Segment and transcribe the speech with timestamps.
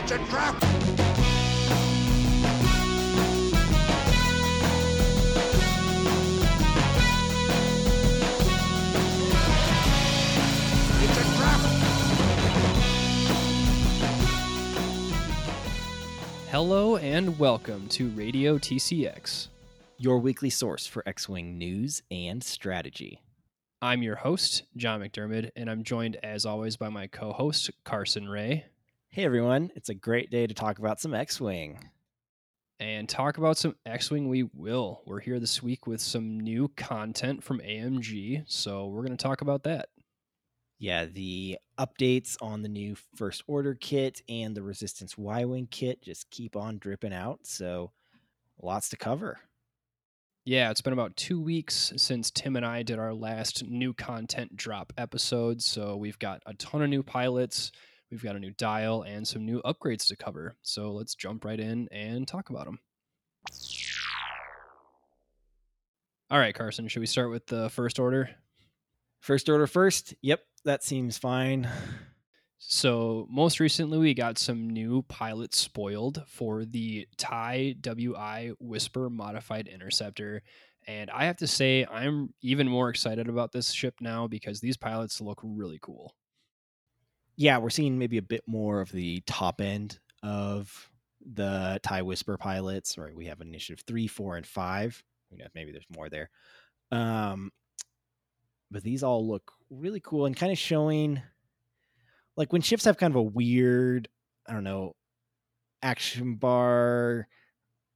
[0.00, 0.54] It's a trap!
[11.02, 11.60] It's a trap!
[16.48, 19.48] Hello and welcome to Radio TCX.
[19.96, 23.20] your weekly source for X Wing news and strategy.
[23.82, 28.28] I'm your host, John McDermott, and I'm joined as always by my co host, Carson
[28.28, 28.66] Ray,
[29.10, 31.90] Hey everyone, it's a great day to talk about some X Wing.
[32.80, 35.02] and talk about some X Wing we will.
[35.06, 39.40] We're here this week with some new content from AMG, so we're going to talk
[39.40, 39.88] about that.
[40.78, 46.02] Yeah, the updates on the new First Order kit and the Resistance Y Wing kit
[46.02, 47.90] just keep on dripping out, so
[48.62, 49.40] lots to cover.
[50.44, 54.56] Yeah, it's been about two weeks since Tim and I did our last new content
[54.56, 57.72] drop episode, so we've got a ton of new pilots.
[58.10, 60.56] We've got a new dial and some new upgrades to cover.
[60.62, 62.78] So let's jump right in and talk about them.
[66.30, 68.30] All right, Carson, should we start with the first order?
[69.20, 70.14] First Order first.
[70.22, 71.68] Yep, that seems fine.
[72.58, 79.68] So, most recently, we got some new pilots spoiled for the TIE WI Whisper Modified
[79.68, 80.42] Interceptor.
[80.86, 84.76] And I have to say, I'm even more excited about this ship now because these
[84.76, 86.14] pilots look really cool.
[87.38, 90.90] Yeah, we're seeing maybe a bit more of the top end of
[91.34, 92.98] the TIE Whisper pilots.
[92.98, 95.02] Right, we have initiative three, four, and five.
[95.30, 96.30] You know, maybe there's more there.
[96.90, 97.52] Um,
[98.72, 101.22] but these all look really cool and kind of showing
[102.36, 104.08] like when ships have kind of a weird,
[104.48, 104.96] I don't know,
[105.80, 107.28] action bar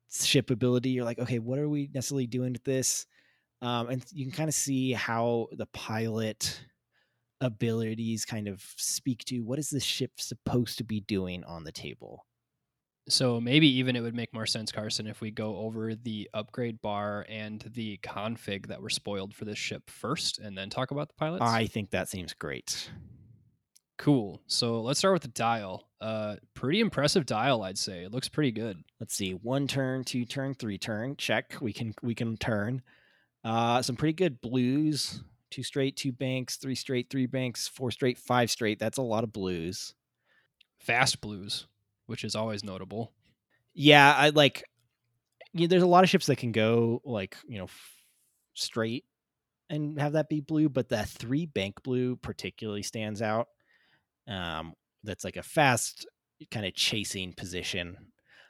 [0.08, 3.06] ship ability, you're like, okay, what are we necessarily doing with this?
[3.60, 6.60] Um, and you can kind of see how the pilot
[7.42, 11.72] abilities kind of speak to what is the ship supposed to be doing on the
[11.72, 12.24] table.
[13.08, 16.80] So maybe even it would make more sense, Carson, if we go over the upgrade
[16.80, 21.08] bar and the config that were spoiled for this ship first and then talk about
[21.08, 21.42] the pilots.
[21.42, 22.90] I think that seems great.
[23.98, 24.40] Cool.
[24.46, 25.88] So let's start with the dial.
[26.00, 28.04] Uh, pretty impressive dial, I'd say.
[28.04, 28.78] It looks pretty good.
[29.00, 31.16] Let's see, one turn, two turn, three turn.
[31.16, 31.56] Check.
[31.60, 32.82] We can we can turn.
[33.44, 35.22] Uh, some pretty good blues.
[35.52, 38.78] Two straight, two banks, three straight, three banks, four straight, five straight.
[38.78, 39.94] That's a lot of blues.
[40.80, 41.66] Fast blues,
[42.06, 43.12] which is always notable.
[43.74, 44.64] Yeah, I like.
[45.52, 47.92] You there's a lot of ships that can go like you know f-
[48.54, 49.04] straight
[49.68, 53.48] and have that be blue, but that three bank blue particularly stands out.
[54.26, 54.72] Um,
[55.04, 56.06] that's like a fast
[56.50, 57.98] kind of chasing position,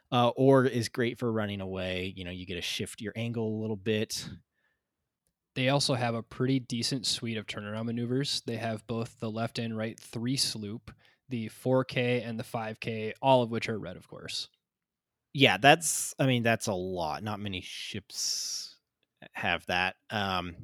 [0.09, 2.13] uh, or is great for running away.
[2.15, 4.25] You know, you get to shift your angle a little bit.
[5.55, 8.41] They also have a pretty decent suite of turnaround maneuvers.
[8.45, 10.91] They have both the left and right three sloop,
[11.29, 14.49] the 4K and the 5K, all of which are red, of course.
[15.33, 16.13] Yeah, that's.
[16.19, 17.23] I mean, that's a lot.
[17.23, 18.75] Not many ships
[19.33, 19.95] have that.
[20.09, 20.55] Um,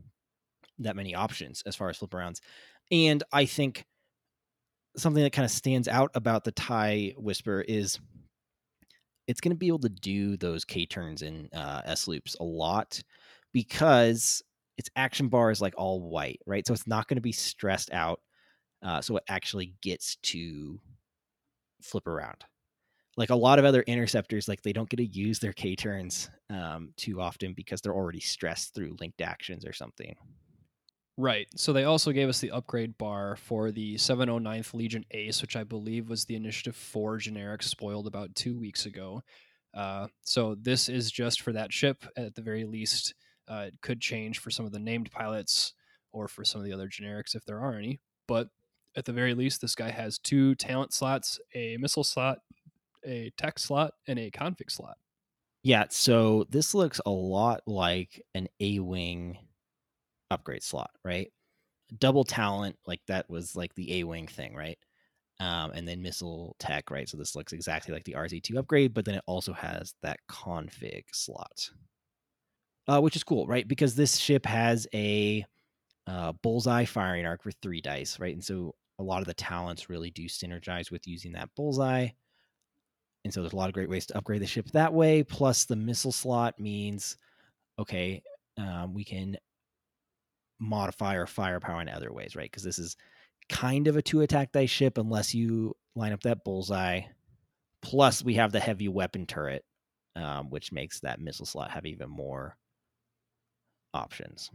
[0.79, 2.39] that many options as far as flip arounds,
[2.91, 3.85] and I think
[4.95, 7.99] something that kind of stands out about the tie whisper is
[9.27, 12.43] it's going to be able to do those K turns and uh, S loops a
[12.43, 13.01] lot
[13.53, 14.41] because
[14.79, 16.65] its action bar is like all white, right?
[16.65, 18.21] So it's not going to be stressed out.
[18.81, 20.79] Uh, so it actually gets to
[21.81, 22.45] flip around.
[23.17, 26.29] Like a lot of other interceptors, like they don't get to use their K turns
[26.49, 30.15] um, too often because they're already stressed through linked actions or something.
[31.17, 31.47] Right.
[31.57, 35.65] So they also gave us the upgrade bar for the 709th Legion Ace, which I
[35.65, 39.23] believe was the Initiative 4 generic spoiled about two weeks ago.
[39.73, 43.13] Uh, so this is just for that ship at the very least.
[43.49, 45.73] Uh, it could change for some of the named pilots
[46.11, 47.99] or for some of the other generics if there are any.
[48.27, 48.49] But
[48.95, 52.39] at the very least, this guy has two talent slots, a missile slot,
[53.05, 54.97] a tech slot, and a config slot.
[55.63, 59.37] Yeah, so this looks a lot like an A Wing
[60.31, 61.31] upgrade slot, right?
[61.97, 64.77] Double talent, like that was like the A Wing thing, right?
[65.41, 67.07] Um, and then missile tech, right?
[67.07, 71.05] So this looks exactly like the RZ2 upgrade, but then it also has that config
[71.13, 71.69] slot,
[72.89, 73.67] uh, which is cool, right?
[73.67, 75.45] Because this ship has a
[76.07, 78.33] uh, bullseye firing arc for three dice, right?
[78.33, 82.07] And so a lot of the talents really do synergize with using that bullseye.
[83.23, 85.23] And so there's a lot of great ways to upgrade the ship that way.
[85.23, 87.17] Plus, the missile slot means,
[87.77, 88.23] okay,
[88.57, 89.37] um, we can
[90.59, 92.49] modify our firepower in other ways, right?
[92.49, 92.97] Because this is
[93.49, 97.01] kind of a two attack dice ship unless you line up that bullseye.
[97.83, 99.63] Plus, we have the heavy weapon turret,
[100.15, 102.57] um, which makes that missile slot have even more
[103.93, 104.51] options.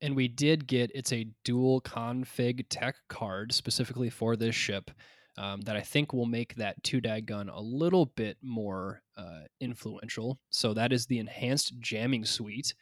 [0.00, 4.90] And we did get it's a dual config tech card specifically for this ship.
[5.38, 9.42] um, that I think will make that two dag gun a little bit more uh,
[9.60, 10.38] influential.
[10.50, 12.74] So that is the enhanced jamming suite,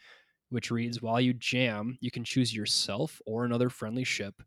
[0.51, 4.43] which reads while you jam, you can choose yourself or another friendly ship.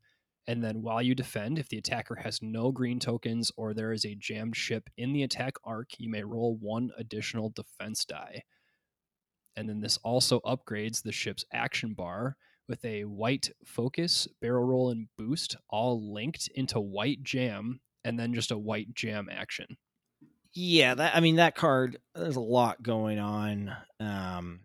[0.50, 4.06] And then while you defend, if the attacker has no green tokens or there is
[4.06, 8.44] a jammed ship in the attack arc, you may roll one additional defense die.
[9.58, 12.38] And then this also upgrades the ship's action bar
[12.70, 18.34] with a white focus, barrel roll, and boost all linked into white jam and then
[18.34, 19.78] just a white jam action.
[20.54, 21.98] Yeah, that I mean that card.
[22.16, 23.76] There's a lot going on.
[24.00, 24.62] Um,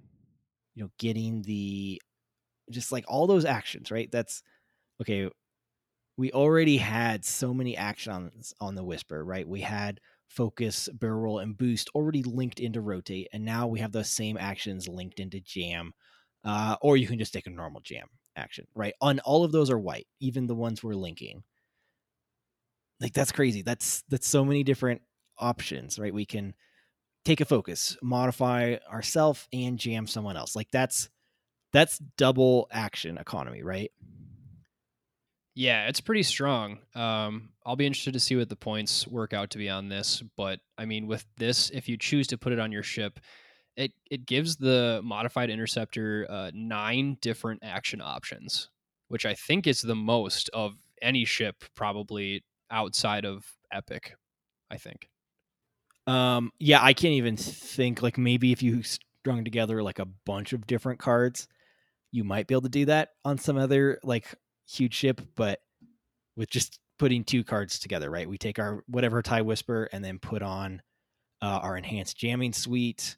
[0.74, 2.00] you know, getting the
[2.70, 4.10] just like all those actions, right?
[4.10, 4.42] That's
[5.00, 5.30] okay.
[6.16, 9.48] We already had so many actions on the whisper, right?
[9.48, 10.00] We had
[10.34, 14.88] focus, barrel and boost already linked into rotate, and now we have those same actions
[14.88, 15.92] linked into jam.
[16.44, 18.94] Uh, or you can just take a normal jam action, right?
[19.00, 21.44] On all of those are white, even the ones we're linking
[23.02, 25.02] like that's crazy that's that's so many different
[25.38, 26.54] options right we can
[27.24, 31.10] take a focus modify ourself and jam someone else like that's
[31.72, 33.90] that's double action economy right
[35.54, 39.50] yeah it's pretty strong um i'll be interested to see what the points work out
[39.50, 42.58] to be on this but i mean with this if you choose to put it
[42.58, 43.20] on your ship
[43.76, 48.70] it it gives the modified interceptor uh, nine different action options
[49.08, 54.14] which i think is the most of any ship probably outside of Epic,
[54.70, 55.08] I think.
[56.06, 60.52] Um, yeah, I can't even think like maybe if you strung together like a bunch
[60.52, 61.46] of different cards,
[62.10, 64.34] you might be able to do that on some other like
[64.68, 65.60] huge ship, but
[66.36, 68.28] with just putting two cards together, right?
[68.28, 70.82] We take our whatever tie whisper and then put on
[71.40, 73.16] uh, our enhanced jamming suite.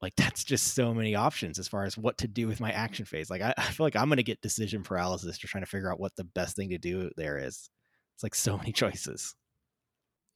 [0.00, 3.06] Like that's just so many options as far as what to do with my action
[3.06, 3.30] phase.
[3.30, 5.98] Like I, I feel like I'm gonna get decision paralysis just trying to figure out
[5.98, 7.68] what the best thing to do there is.
[8.14, 9.34] It's like so many choices.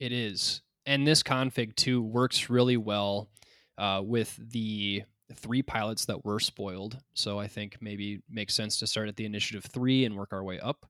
[0.00, 0.62] It is.
[0.86, 3.28] And this config too works really well
[3.76, 5.02] uh, with the
[5.34, 6.98] three pilots that were spoiled.
[7.14, 10.44] So I think maybe makes sense to start at the initiative three and work our
[10.44, 10.86] way up.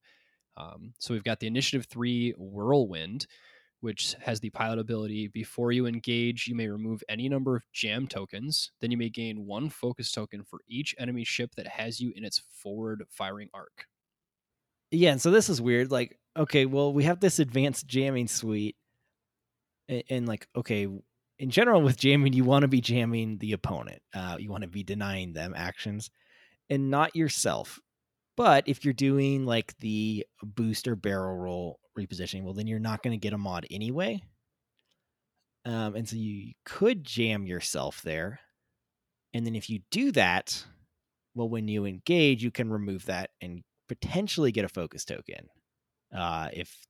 [0.57, 3.27] Um, so we've got the initiative three whirlwind,
[3.81, 8.07] which has the pilot ability before you engage, you may remove any number of jam
[8.07, 8.73] tokens.
[8.81, 12.25] Then you may gain one focus token for each enemy ship that has you in
[12.25, 13.87] its forward firing arc.
[14.91, 15.91] Yeah, and so this is weird.
[15.91, 18.77] Like okay, well, we have this advanced jamming suite,
[19.89, 20.89] and, and like, okay,
[21.39, 24.03] in general with jamming, you want to be jamming the opponent.
[24.15, 26.11] Uh, you want to be denying them actions,
[26.69, 27.81] and not yourself.
[28.37, 33.13] But if you're doing like the booster barrel roll repositioning, well, then you're not going
[33.13, 34.23] to get a mod anyway.
[35.65, 38.41] Um, and so you could jam yourself there.
[39.35, 40.65] And then if you do that,
[41.35, 45.49] well, when you engage, you can remove that and potentially get a focus token
[46.17, 46.87] uh, if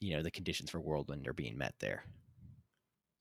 [0.00, 2.04] you know the conditions for Whirlwind are being met there.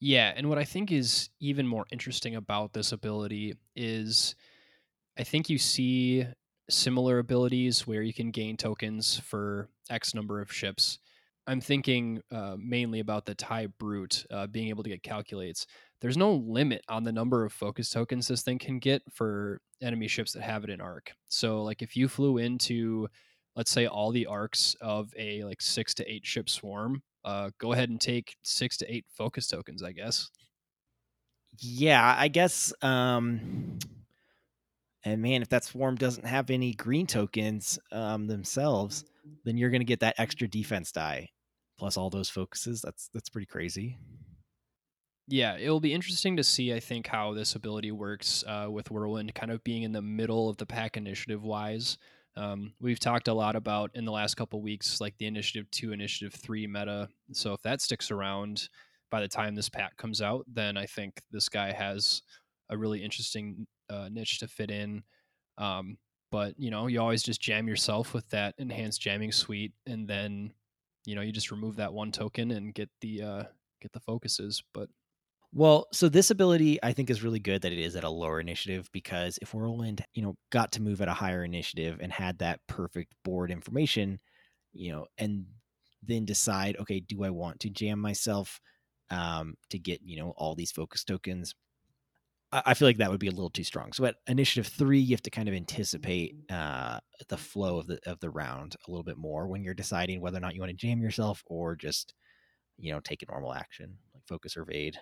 [0.05, 4.35] Yeah, and what I think is even more interesting about this ability is
[5.17, 6.27] I think you see
[6.69, 10.99] similar abilities where you can gain tokens for X number of ships.
[11.47, 15.65] I'm thinking uh, mainly about the TIE Brute uh, being able to get calculates.
[16.01, 20.07] There's no limit on the number of focus tokens this thing can get for enemy
[20.07, 21.13] ships that have it in arc.
[21.29, 23.07] So, like if you flew into
[23.55, 27.74] let's say all the arcs of a like six to eight ship swarm, uh, go
[27.74, 30.29] ahead and take six to eight focus tokens, I guess.
[31.60, 32.72] Yeah, I guess.
[32.82, 33.79] Um,
[35.03, 39.03] and man, if that swarm doesn't have any green tokens um, themselves,
[39.44, 41.29] then you're going to get that extra defense die
[41.77, 42.82] plus all those focuses.
[42.82, 43.98] That's that's pretty crazy.
[45.27, 46.74] Yeah, it'll be interesting to see.
[46.74, 50.50] I think how this ability works uh, with Whirlwind, kind of being in the middle
[50.50, 51.98] of the pack initiative wise.
[52.38, 55.94] Um, we've talked a lot about in the last couple weeks, like the Initiative Two,
[55.94, 57.08] Initiative Three meta.
[57.32, 58.70] So if that sticks around
[59.10, 62.22] by the time this pack comes out, then I think this guy has
[62.70, 65.04] a really interesting uh, niche to fit in.
[65.58, 65.98] Um,
[66.32, 70.51] but you know, you always just jam yourself with that enhanced jamming suite, and then
[71.06, 73.44] you know you just remove that one token and get the uh,
[73.82, 74.62] get the focuses.
[74.74, 74.89] But
[75.55, 78.41] well, so this ability I think is really good that it is at a lower
[78.41, 82.39] initiative because if Whirlwind, you know, got to move at a higher initiative and had
[82.39, 84.19] that perfect board information,
[84.74, 85.45] you know, and
[86.03, 88.59] then decide, okay, do I want to jam myself
[89.09, 91.55] um, to get, you know, all these focus tokens?
[92.51, 93.93] I, I feel like that would be a little too strong.
[93.93, 98.00] So at initiative three, you have to kind of anticipate uh, the flow of the
[98.05, 100.71] of the round a little bit more when you're deciding whether or not you want
[100.71, 102.13] to jam yourself or just,
[102.77, 104.97] you know, take a normal action like focus or evade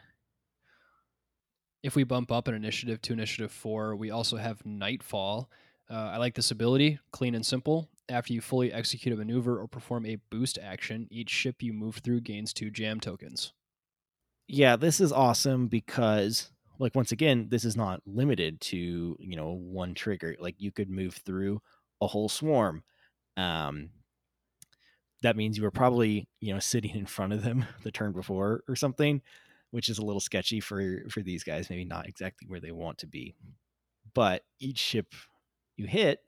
[1.83, 5.49] if we bump up an initiative to initiative four, we also have Nightfall,
[5.89, 7.89] Uh, I like this ability, clean and simple.
[8.09, 11.97] After you fully execute a maneuver or perform a boost action, each ship you move
[11.97, 13.53] through gains two jam tokens.
[14.47, 19.51] Yeah, this is awesome because like once again, this is not limited to, you know,
[19.53, 20.35] one trigger.
[20.39, 21.61] Like you could move through
[22.01, 22.83] a whole swarm.
[23.37, 23.91] Um
[25.21, 28.63] that means you were probably, you know, sitting in front of them the turn before
[28.67, 29.21] or something,
[29.73, 32.99] which is a little sketchy for for these guys, maybe not exactly where they want
[32.99, 33.33] to be.
[34.13, 35.07] But each ship
[35.77, 36.19] you hit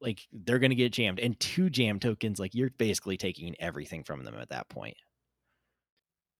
[0.00, 4.04] like they're going to get jammed and two jam tokens like you're basically taking everything
[4.04, 4.96] from them at that point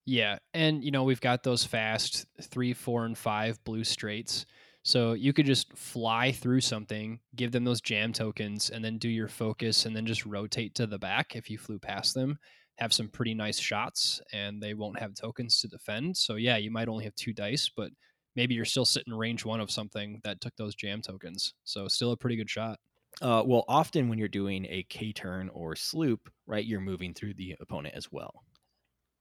[0.06, 4.46] yeah and you know we've got those fast three four and five blue straights
[4.84, 9.08] so you could just fly through something give them those jam tokens and then do
[9.08, 12.38] your focus and then just rotate to the back if you flew past them
[12.78, 16.70] have some pretty nice shots and they won't have tokens to defend so yeah you
[16.70, 17.90] might only have two dice but
[18.36, 22.12] maybe you're still sitting range one of something that took those jam tokens so still
[22.12, 22.78] a pretty good shot
[23.20, 27.34] uh, well, often when you're doing a K turn or sloop, right, you're moving through
[27.34, 28.44] the opponent as well.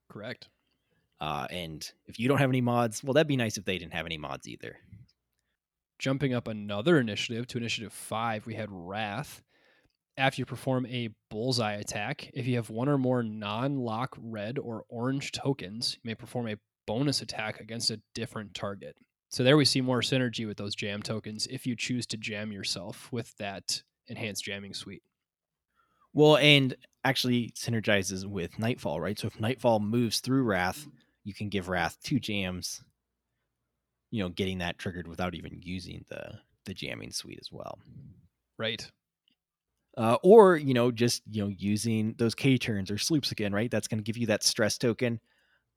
[0.10, 0.50] Correct.
[1.20, 3.94] Uh, and if you don't have any mods, well, that'd be nice if they didn't
[3.94, 4.78] have any mods either.
[5.98, 9.42] Jumping up another initiative to initiative five, we had Wrath.
[10.18, 14.58] After you perform a bullseye attack, if you have one or more non lock red
[14.58, 16.58] or orange tokens, you may perform a
[16.88, 18.96] bonus attack against a different target.
[19.30, 22.52] So there we see more synergy with those jam tokens if you choose to jam
[22.52, 25.04] yourself with that enhanced jamming suite.
[26.14, 29.20] Well, and actually synergizes with Nightfall, right?
[29.20, 30.88] So if Nightfall moves through Wrath,
[31.24, 32.82] you can give Wrath two jams,
[34.10, 37.80] you know, getting that triggered without even using the the jamming suite as well.
[38.58, 38.90] Right.
[39.98, 43.72] Uh, or you know just you know using those K turns or sloops again, right?
[43.72, 45.20] That's going to give you that stress token,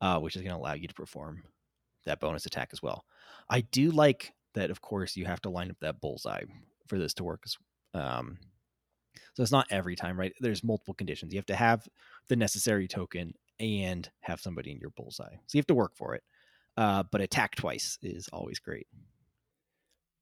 [0.01, 1.43] uh, which is going to allow you to perform
[2.05, 3.05] that bonus attack as well.
[3.49, 6.43] I do like that, of course, you have to line up that bullseye
[6.87, 7.45] for this to work.
[7.95, 8.39] Um,
[9.35, 10.33] so it's not every time, right?
[10.41, 11.33] There's multiple conditions.
[11.33, 11.89] You have to have
[12.29, 15.35] the necessary token and have somebody in your bullseye.
[15.47, 16.23] So you have to work for it.
[16.77, 18.87] Uh, but attack twice is always great.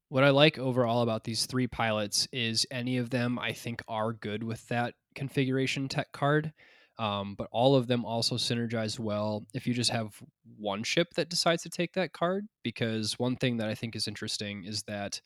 [0.09, 4.11] What I like overall about these three pilots is any of them I think are
[4.11, 6.51] good with that configuration tech card.
[6.97, 10.19] Um, but all of them also synergize well if you just have
[10.57, 12.47] one ship that decides to take that card.
[12.63, 15.21] Because one thing that I think is interesting is that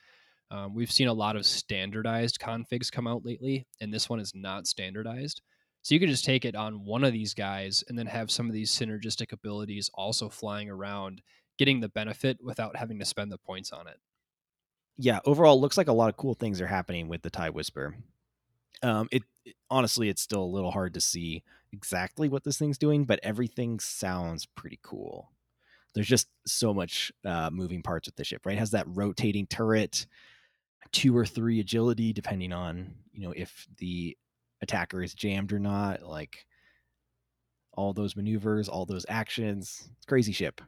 [0.51, 4.33] um, we've seen a lot of standardized configs come out lately, and this one is
[4.35, 5.41] not standardized.
[5.81, 8.47] So you could just take it on one of these guys and then have some
[8.47, 11.21] of these synergistic abilities also flying around,
[11.57, 13.97] getting the benefit without having to spend the points on it.
[14.97, 17.95] Yeah, overall, looks like a lot of cool things are happening with the Tie Whisper.
[18.83, 22.77] Um, it, it honestly, it's still a little hard to see exactly what this thing's
[22.77, 25.31] doing, but everything sounds pretty cool.
[25.95, 28.55] There's just so much uh, moving parts with the ship, right?
[28.55, 30.05] It has that rotating turret,
[30.91, 34.17] two or three agility, depending on you know if the
[34.61, 36.03] attacker is jammed or not.
[36.03, 36.45] Like
[37.73, 39.89] all those maneuvers, all those actions.
[39.97, 40.61] It's crazy ship.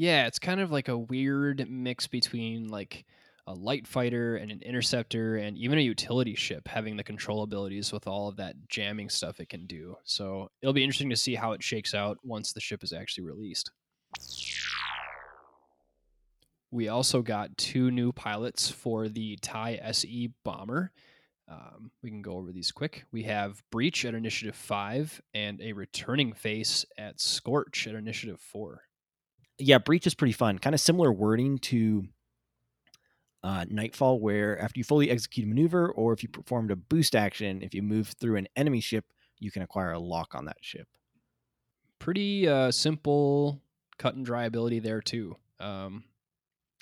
[0.00, 3.04] Yeah, it's kind of like a weird mix between like
[3.46, 7.92] a light fighter and an interceptor and even a utility ship having the control abilities
[7.92, 9.94] with all of that jamming stuff it can do.
[10.04, 13.24] So it'll be interesting to see how it shakes out once the ship is actually
[13.24, 13.72] released.
[16.70, 20.92] We also got two new pilots for the TIE SE bomber.
[21.46, 23.04] Um, we can go over these quick.
[23.12, 28.80] We have Breach at Initiative 5 and a returning face at Scorch at Initiative 4.
[29.60, 30.58] Yeah, Breach is pretty fun.
[30.58, 32.04] Kind of similar wording to
[33.42, 37.14] uh, Nightfall, where after you fully execute a maneuver or if you performed a boost
[37.14, 39.04] action, if you move through an enemy ship,
[39.38, 40.88] you can acquire a lock on that ship.
[41.98, 43.60] Pretty uh, simple,
[43.98, 45.36] cut and dry ability there, too.
[45.58, 46.04] Um,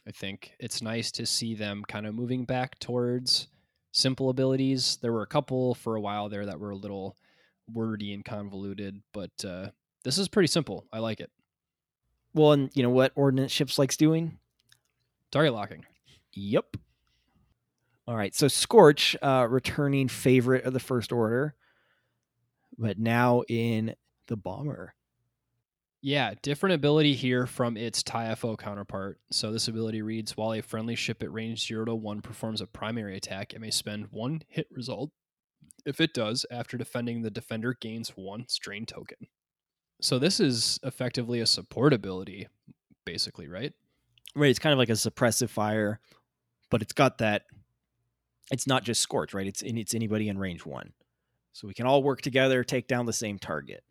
[0.07, 3.49] I think it's nice to see them kind of moving back towards
[3.93, 4.99] simple abilities.
[5.03, 7.17] There were a couple for a while there that were a little
[7.73, 9.71] wordy and convoluted, but uh,
[10.05, 10.87] this is pretty simple.
[10.93, 11.31] I like it.
[12.39, 14.39] Well, and you know what Ordnance Ships likes doing?
[15.33, 15.85] Target locking.
[16.35, 16.77] Yep.
[18.07, 18.33] All right.
[18.33, 21.57] So Scorch, uh, returning favorite of the First Order,
[22.79, 23.97] but now in
[24.29, 24.95] the Bomber.
[26.01, 29.19] Yeah, different ability here from its TIE-FO counterpart.
[29.33, 32.69] So this ability reads: While a friendly ship at range zero to one performs a
[32.69, 35.11] primary attack, it may spend one hit result.
[35.85, 39.27] If it does, after defending, the defender gains one strain token.
[40.01, 42.49] So this is effectively a support ability,
[43.05, 43.73] basically, right?
[44.35, 44.51] Right.
[44.51, 46.01] It's kind of like a suppressive fire
[46.71, 47.45] but it's got that
[48.53, 50.93] it's not just scorch right it's it's anybody in range one
[51.55, 53.83] so we can all work together take down the same target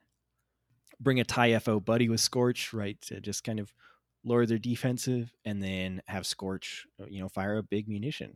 [1.00, 3.74] bring a tie fo buddy with scorch right to just kind of
[4.28, 8.36] lower their defensive, and then have Scorch, you know, fire a big munition.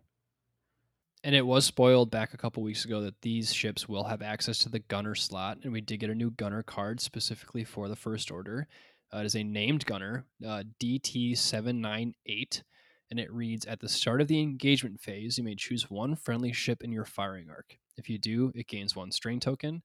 [1.24, 4.58] And it was spoiled back a couple weeks ago that these ships will have access
[4.60, 7.96] to the gunner slot, and we did get a new gunner card specifically for the
[7.96, 8.68] First Order.
[9.14, 12.64] Uh, it is a named gunner, uh, DT798,
[13.12, 16.54] and it reads At the start of the engagement phase, you may choose one friendly
[16.54, 17.78] ship in your firing arc.
[17.98, 19.84] If you do, it gains one strain token.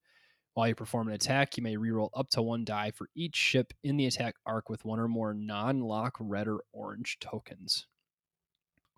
[0.54, 3.74] While you perform an attack, you may reroll up to one die for each ship
[3.84, 7.86] in the attack arc with one or more non lock red or orange tokens.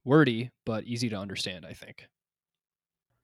[0.05, 2.07] Wordy, but easy to understand, I think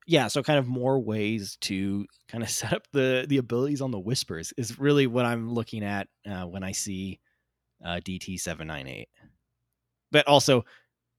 [0.07, 3.91] yeah so kind of more ways to kind of set up the the abilities on
[3.91, 7.21] the whispers is really what i'm looking at uh, when i see
[7.85, 9.07] uh, dt798
[10.11, 10.65] but also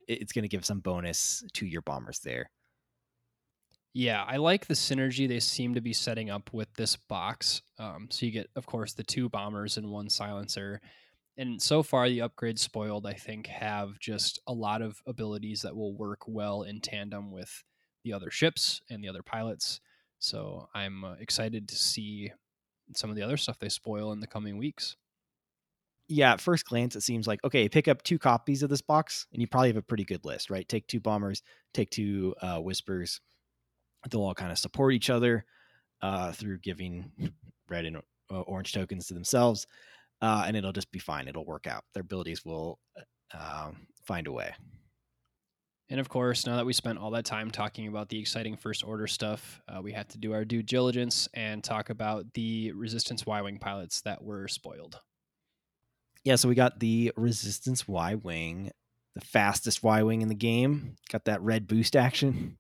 [0.08, 2.50] it's going to give some bonus to your bombers there.
[3.94, 8.08] Yeah i like the synergy they seem to be setting up with this box um,
[8.10, 10.82] so you get of course the two bombers and one silencer.
[11.38, 15.76] And so far the upgrades spoiled i think have just a lot of abilities that
[15.76, 17.64] will work well in tandem with
[18.06, 19.82] the other ships and the other pilots.
[20.20, 22.32] So I'm uh, excited to see
[22.96, 24.96] some of the other stuff they spoil in the coming weeks.
[26.08, 29.26] Yeah, at first glance, it seems like okay, pick up two copies of this box,
[29.34, 30.68] and you probably have a pretty good list, right?
[30.68, 31.42] Take two bombers,
[31.74, 33.22] take two uh, whispers.
[34.10, 35.46] They'll all kind of support each other
[36.04, 37.12] uh, through giving
[37.70, 37.98] red and
[38.32, 39.66] uh, orange tokens to themselves,
[40.22, 41.28] uh, and it'll just be fine.
[41.28, 41.84] It'll work out.
[41.96, 42.78] Their abilities will
[43.34, 43.72] uh,
[44.06, 44.54] find a way.
[45.90, 48.84] And of course, now that we spent all that time talking about the exciting first
[48.84, 53.26] order stuff, uh, we have to do our due diligence and talk about the Resistance
[53.26, 55.00] Y Wing pilots that were spoiled.
[56.24, 58.72] Yeah, so we got the Resistance Y Wing,
[59.14, 60.96] the fastest Y Wing in the game.
[61.12, 62.58] Got that red boost action.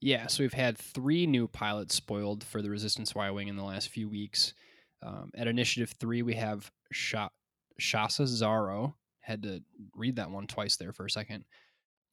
[0.00, 3.64] Yeah, so we've had three new pilots spoiled for the Resistance Y Wing in the
[3.64, 4.54] last few weeks.
[5.02, 7.30] Um, at Initiative 3, we have Shasa
[7.80, 8.94] Zaro.
[9.20, 9.60] Had to
[9.96, 11.44] read that one twice there for a second.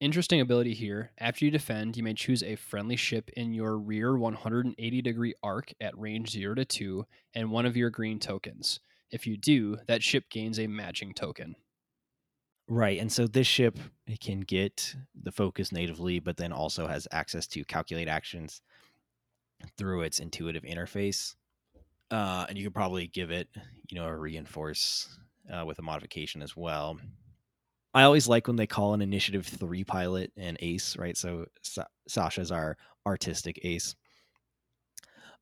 [0.01, 1.11] Interesting ability here.
[1.17, 5.73] After you defend, you may choose a friendly ship in your rear 180 degree arc
[5.79, 8.81] at range 0 to 2 and one of your green tokens.
[9.09, 11.55] If you do, that ship gains a matching token.
[12.67, 12.99] Right.
[12.99, 17.47] And so this ship it can get the focus natively, but then also has access
[17.47, 18.61] to calculate actions
[19.77, 21.35] through its intuitive interface.
[22.11, 23.47] Uh, and you could probably give it,
[23.89, 25.17] you know, a reinforce
[25.51, 26.97] uh, with a modification as well.
[27.95, 31.15] I always like when they call an initiative three pilot an ace, right?
[31.15, 32.77] So Sa- Sasha's our
[33.07, 33.95] artistic ace.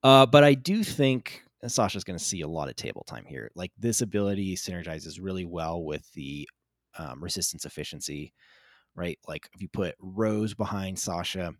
[0.04, 3.50] Uh, but I do think Sasha's going to see a lot of table time here.
[3.56, 6.48] Like this ability synergizes really well with the
[7.00, 8.34] um, resistance efficiency,
[8.96, 9.18] right?
[9.28, 11.54] Like if you put Rose behind Sasha,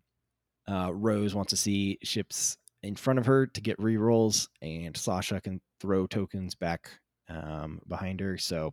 [0.68, 5.40] uh, Rose wants to see ships in front of her to get rerolls, and Sasha
[5.40, 6.88] can throw tokens back
[7.28, 8.38] um, behind her.
[8.38, 8.70] So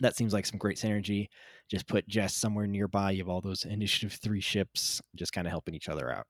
[0.00, 1.28] that seems like some great synergy.
[1.70, 3.12] Just put Jess somewhere nearby.
[3.12, 6.26] You have all those initiative three ships just kind of helping each other out.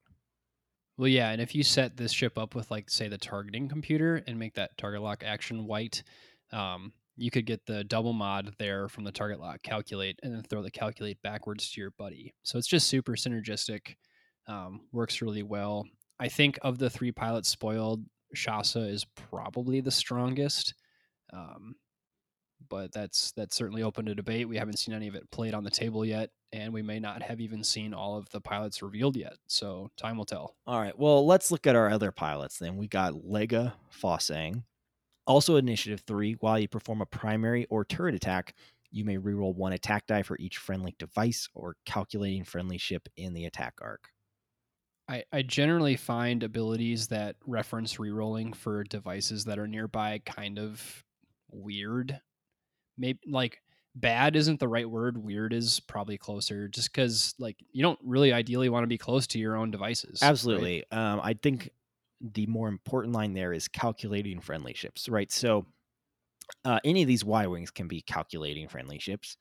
[0.98, 4.22] Well, yeah, and if you set this ship up with like say the targeting computer
[4.26, 6.02] and make that target lock action white,
[6.52, 10.42] um, you could get the double mod there from the target lock calculate and then
[10.42, 12.34] throw the calculate backwards to your buddy.
[12.42, 13.96] So it's just super synergistic.
[14.46, 15.86] Um, works really well.
[16.18, 18.04] I think of the three pilots spoiled,
[18.36, 20.74] Shasa is probably the strongest.
[21.32, 21.74] Um,
[22.68, 24.48] but that's that's certainly open to debate.
[24.48, 27.22] We haven't seen any of it played on the table yet, and we may not
[27.22, 29.34] have even seen all of the pilots revealed yet.
[29.46, 30.56] So time will tell.
[30.66, 30.98] All right.
[30.98, 32.76] Well, let's look at our other pilots then.
[32.76, 34.64] We got Lega Fossang.
[35.26, 38.54] Also initiative three, while you perform a primary or turret attack,
[38.90, 43.32] you may reroll one attack die for each friendly device or calculating friendly ship in
[43.32, 44.08] the attack arc.
[45.08, 51.04] I, I generally find abilities that reference rerolling for devices that are nearby kind of
[51.50, 52.20] weird
[52.96, 53.60] maybe like
[53.94, 58.32] bad isn't the right word weird is probably closer just because like you don't really
[58.32, 60.98] ideally want to be close to your own devices absolutely right?
[60.98, 61.68] um i think
[62.20, 65.30] the more important line there is calculating friendly ships right?
[65.32, 65.66] So
[66.64, 69.36] uh, any of these y wings can be calculating friendly ships.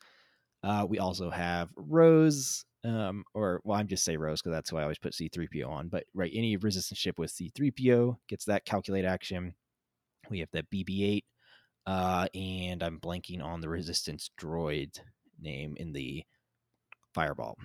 [0.64, 4.78] Uh, we also have rose um, or well i'm just say rose because that's who
[4.78, 9.06] i always put c3po on but right any resistance ship with c3po gets that calculate
[9.06, 9.54] action.
[10.30, 11.24] We have the bb8
[11.86, 15.00] uh, and I'm blanking on the resistance droid
[15.40, 16.24] name in the
[17.14, 17.58] fireball.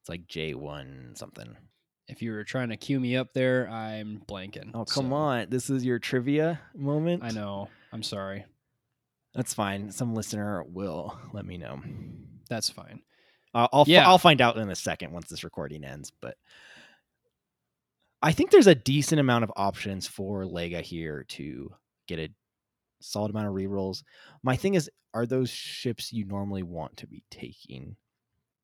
[0.00, 1.56] It's like J1 something.
[2.06, 4.70] If you were trying to cue me up there, I'm blanking.
[4.72, 5.14] Oh, come so.
[5.14, 5.46] on.
[5.50, 7.22] This is your trivia moment.
[7.22, 7.68] I know.
[7.92, 8.46] I'm sorry.
[9.34, 9.90] That's fine.
[9.90, 11.80] Some listener will let me know.
[12.48, 13.02] That's fine.
[13.54, 14.08] Uh, I'll yeah.
[14.08, 16.36] I'll find out in a second once this recording ends, but
[18.22, 21.72] I think there's a decent amount of options for Lega here to
[22.06, 22.30] get a
[23.00, 24.02] solid amount of rerolls.
[24.42, 27.96] My thing is, are those ships you normally want to be taking?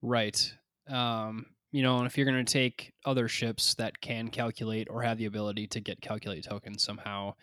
[0.03, 0.53] Right.
[0.89, 5.03] Um, you know, and if you're going to take other ships that can calculate or
[5.03, 7.35] have the ability to get calculate tokens somehow,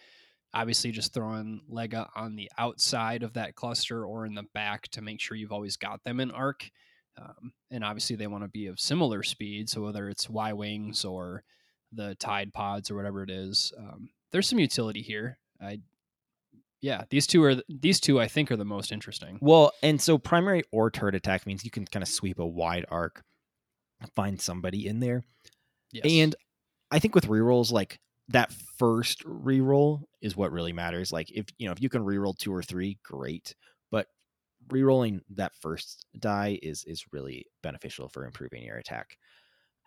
[0.54, 5.01] obviously just throwing Lega on the outside of that cluster or in the back to
[5.01, 6.69] make sure you've always got them in arc.
[7.17, 9.69] Um, and obviously they want to be of similar speed.
[9.69, 11.43] So whether it's Y wings or
[11.91, 15.38] the Tide pods or whatever it is, um, there's some utility here.
[15.62, 15.80] I,
[16.82, 19.38] yeah, these two are these two I think are the most interesting.
[19.41, 22.86] Well, and so primary or turret attack means you can kind of sweep a wide
[22.89, 23.24] arc,
[24.15, 25.24] find somebody in there,
[25.91, 26.06] Yes.
[26.10, 26.36] and
[26.91, 31.12] I think with rerolls, like that first reroll is what really matters.
[31.12, 33.56] Like if you know if you can reroll two or three, great.
[33.91, 34.08] But
[34.70, 39.17] rerolling that first die is is really beneficial for improving your attack.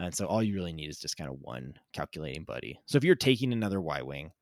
[0.00, 2.80] And so all you really need is just kind of one calculating buddy.
[2.86, 4.32] So if you're taking another Y wing,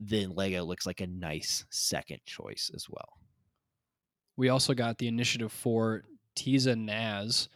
[0.00, 3.18] then Lego looks like a nice second choice as well.
[4.36, 6.02] We also got the initiative for
[6.34, 7.48] Teza Nasz,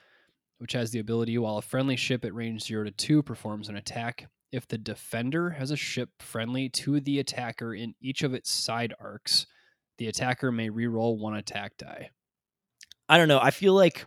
[0.58, 3.76] which has the ability while a friendly ship at range 0 to 2 performs an
[3.76, 8.50] attack, if the defender has a ship friendly to the attacker in each of its
[8.50, 9.46] side arcs,
[9.98, 12.10] the attacker may reroll one attack die.
[13.08, 13.40] I don't know.
[13.40, 14.06] I feel like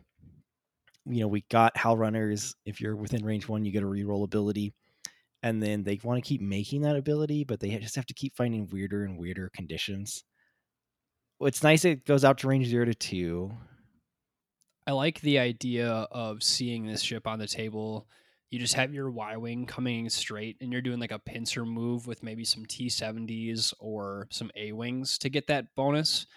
[1.05, 2.55] you know, we got Hal Runners.
[2.65, 4.73] If you're within range one, you get a reroll ability.
[5.43, 8.35] And then they want to keep making that ability, but they just have to keep
[8.35, 10.23] finding weirder and weirder conditions.
[11.39, 13.51] It's nice it goes out to range zero to two.
[14.85, 18.07] I like the idea of seeing this ship on the table.
[18.51, 22.05] You just have your Y Wing coming straight, and you're doing like a pincer move
[22.05, 26.27] with maybe some T70s or some A Wings to get that bonus.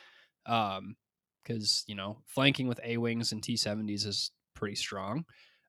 [0.47, 0.97] Um,
[1.45, 5.25] because you know flanking with A wings and T seventies is pretty strong,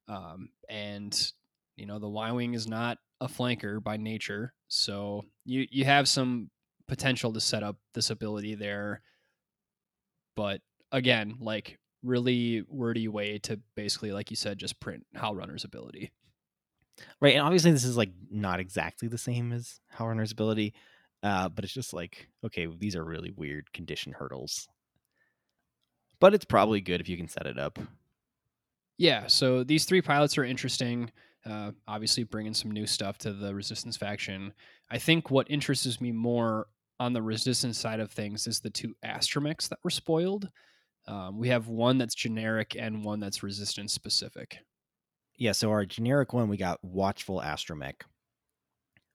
[0.07, 1.31] um, and
[1.75, 6.07] you know the Y wing is not a flanker by nature, so you you have
[6.07, 6.49] some
[6.87, 9.01] potential to set up this ability there.
[10.35, 15.63] But again, like really wordy way to basically, like you said, just print Hal Runner's
[15.63, 16.11] ability.
[17.19, 20.73] Right, and obviously this is like not exactly the same as Hal Runner's ability,
[21.23, 24.67] uh, but it's just like okay, these are really weird condition hurdles
[26.19, 27.79] but it's probably good if you can set it up.
[28.97, 31.11] Yeah, so these three pilots are interesting.
[31.45, 34.53] Uh, obviously, bringing some new stuff to the Resistance faction.
[34.89, 36.67] I think what interests me more
[36.99, 40.49] on the Resistance side of things is the two astromechs that were spoiled.
[41.07, 44.57] Um, we have one that's generic and one that's Resistance specific.
[45.37, 48.01] Yeah, so our generic one, we got Watchful Astromech,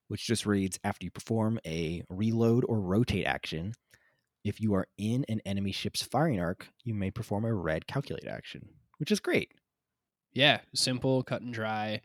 [0.08, 3.72] which just reads after you perform a reload or rotate action,
[4.44, 8.26] if you are in an enemy ship's firing arc, you may perform a red calculate
[8.26, 9.52] action, which is great.
[10.32, 12.02] Yeah, simple, cut and dry.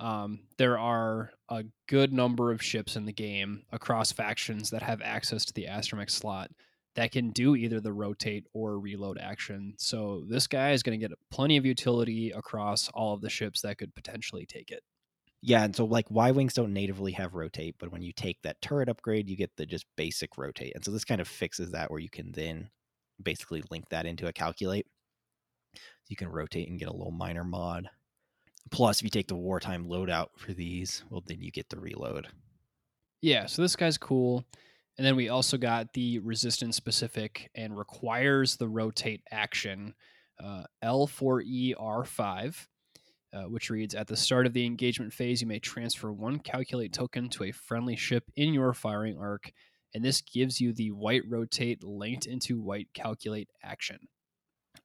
[0.00, 5.02] Um, there are a good number of ships in the game across factions that have
[5.02, 6.50] access to the astromech slot
[6.94, 9.74] that can do either the rotate or reload action.
[9.78, 13.60] So this guy is going to get plenty of utility across all of the ships
[13.62, 14.82] that could potentially take it.
[15.40, 18.60] Yeah, and so like Y wings don't natively have rotate, but when you take that
[18.60, 20.72] turret upgrade, you get the just basic rotate.
[20.74, 22.70] And so this kind of fixes that where you can then
[23.22, 24.86] basically link that into a calculate.
[26.08, 27.88] You can rotate and get a little minor mod.
[28.70, 32.28] Plus, if you take the wartime loadout for these, well, then you get the reload.
[33.20, 34.44] Yeah, so this guy's cool.
[34.96, 39.94] And then we also got the resistance specific and requires the rotate action
[40.42, 42.66] uh, L4ER5
[43.32, 46.92] uh, which reads At the start of the engagement phase, you may transfer one calculate
[46.92, 49.52] token to a friendly ship in your firing arc,
[49.94, 54.08] and this gives you the white rotate linked into white calculate action.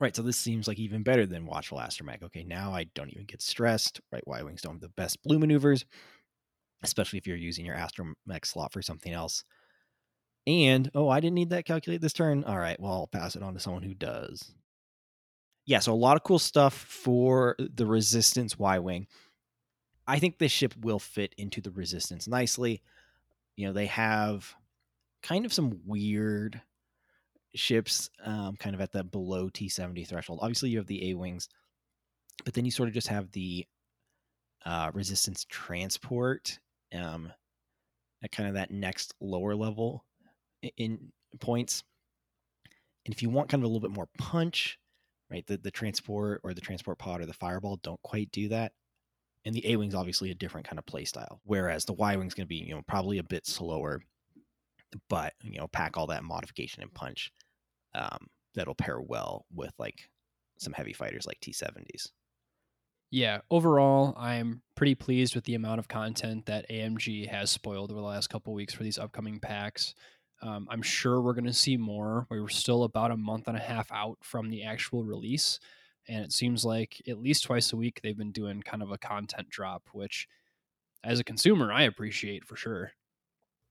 [0.03, 2.23] Right, so this seems like even better than Watchful Astromech.
[2.23, 4.01] Okay, now I don't even get stressed.
[4.11, 5.85] Right, Y Wings don't have the best blue maneuvers,
[6.83, 9.43] especially if you're using your Astromech slot for something else.
[10.45, 12.43] And, oh, I didn't need that calculate this turn.
[12.43, 14.53] All right, well, I'll pass it on to someone who does
[15.65, 19.07] yeah, so a lot of cool stuff for the Resistance Y Wing.
[20.05, 22.81] I think this ship will fit into the Resistance nicely.
[23.55, 24.53] You know, they have
[25.21, 26.61] kind of some weird
[27.55, 30.39] ships, um, kind of at the below T 70 threshold.
[30.41, 31.49] Obviously, you have the A Wings,
[32.45, 33.65] but then you sort of just have the
[34.65, 36.59] uh, Resistance transport
[36.93, 37.31] um,
[38.23, 40.05] at kind of that next lower level
[40.61, 40.99] in, in
[41.39, 41.83] points.
[43.05, 44.79] And if you want kind of a little bit more punch,
[45.29, 45.45] right?
[45.45, 48.71] The the transport or the transport pod or the fireball don't quite do that.
[49.45, 51.41] And the A wing's obviously a different kind of play style.
[51.43, 54.01] Whereas the Y wing's gonna be, you know, probably a bit slower,
[55.09, 57.31] but you know, pack all that modification and punch.
[57.95, 60.09] Um, that'll pair well with like
[60.57, 62.11] some heavy fighters like T seventies.
[63.11, 67.99] Yeah, overall, I'm pretty pleased with the amount of content that AMG has spoiled over
[67.99, 69.93] the last couple weeks for these upcoming packs.
[70.41, 72.25] Um, I'm sure we're going to see more.
[72.31, 75.59] We were still about a month and a half out from the actual release.
[76.07, 78.97] And it seems like at least twice a week they've been doing kind of a
[78.97, 80.27] content drop, which
[81.03, 82.91] as a consumer, I appreciate for sure.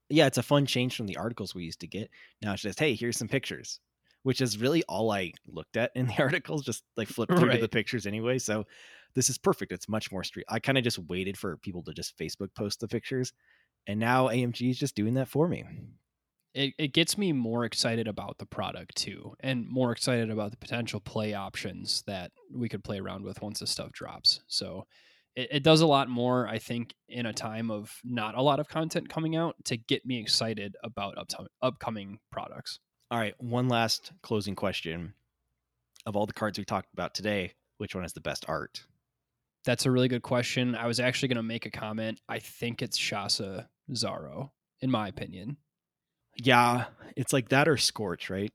[0.08, 2.10] Yeah, it's a fun change from the articles we used to get.
[2.42, 3.80] Now it's just, hey, here's some pictures,
[4.22, 7.56] which is really all I looked at in the articles, just like flip through right.
[7.56, 8.38] to the pictures anyway.
[8.38, 8.64] So
[9.14, 9.72] this is perfect.
[9.72, 10.46] It's much more street.
[10.48, 13.32] I kind of just waited for people to just Facebook post the pictures.
[13.86, 15.64] And now AMG is just doing that for me
[16.54, 20.56] it, it gets me more excited about the product too and more excited about the
[20.56, 24.86] potential play options that we could play around with once this stuff drops so
[25.34, 28.60] it, it does a lot more i think in a time of not a lot
[28.60, 32.80] of content coming out to get me excited about up- upcoming products
[33.12, 35.14] all right one last closing question
[36.06, 38.84] of all the cards we talked about today which one has the best art
[39.64, 42.82] that's a really good question i was actually going to make a comment i think
[42.82, 45.56] it's shasa zaro in my opinion
[46.36, 46.84] yeah,
[47.16, 48.52] it's like that or Scorch, right?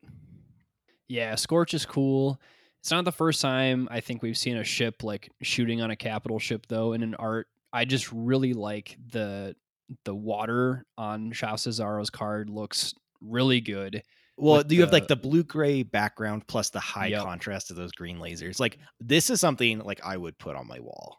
[1.08, 2.40] Yeah, Scorch is cool.
[2.80, 5.96] It's not the first time I think we've seen a ship like shooting on a
[5.96, 7.48] capital ship though in an art.
[7.74, 9.56] I just really like the
[10.04, 14.04] the water on Shasa Zaro's card looks really good.
[14.38, 17.24] Well, you the, have like the blue gray background plus the high yep.
[17.24, 18.60] contrast of those green lasers.
[18.60, 21.18] Like this is something like I would put on my wall.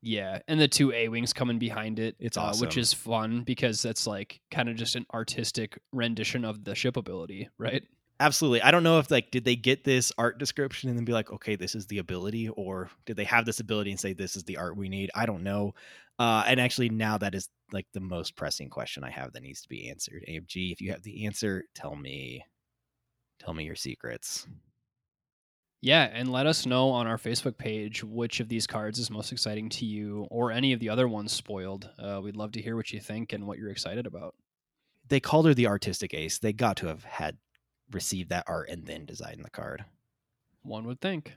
[0.00, 3.42] Yeah, and the two A wings coming behind it, it's uh, awesome, which is fun
[3.42, 7.82] because that's like kind of just an artistic rendition of the ship ability, right?
[8.20, 8.62] Absolutely.
[8.62, 11.32] I don't know if like did they get this art description and then be like,
[11.32, 14.44] okay, this is the ability, or did they have this ability and say this is
[14.44, 15.10] the art we need?
[15.14, 15.74] I don't know.
[16.18, 19.62] Uh, and actually, now that is like the most pressing question I have that needs
[19.62, 20.24] to be answered.
[20.28, 22.44] AMG, if you have the answer, tell me,
[23.40, 24.46] tell me your secrets.
[25.80, 29.32] Yeah, and let us know on our Facebook page which of these cards is most
[29.32, 31.90] exciting to you or any of the other ones spoiled.
[31.98, 34.34] Uh, we'd love to hear what you think and what you're excited about.
[35.08, 36.38] They called her the artistic ace.
[36.38, 37.36] They got to have had
[37.92, 39.84] received that art and then design the card.
[40.62, 41.34] One would think.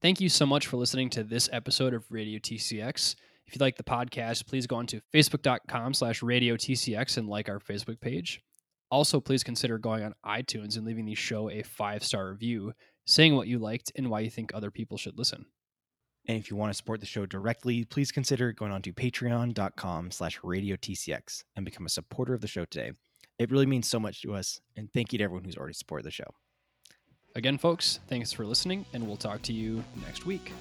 [0.00, 3.14] Thank you so much for listening to this episode of Radio TCX.
[3.46, 7.48] If you like the podcast, please go on to facebook.com slash radio TCX and like
[7.48, 8.42] our Facebook page.
[8.90, 12.72] Also, please consider going on iTunes and leaving the show a five star review,
[13.06, 15.46] saying what you liked and why you think other people should listen.
[16.28, 20.10] And if you want to support the show directly, please consider going on to patreon.com
[20.10, 22.92] slash radio TCX and become a supporter of the show today.
[23.42, 24.60] It really means so much to us.
[24.76, 26.32] And thank you to everyone who's already supported the show.
[27.34, 30.52] Again, folks, thanks for listening, and we'll talk to you next week.